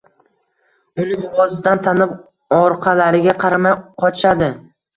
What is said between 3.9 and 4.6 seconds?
qochishadi.